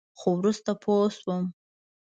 خو 0.19 0.29
وروسته 0.39 0.71
پوه 0.83 1.07
شوم. 1.17 1.43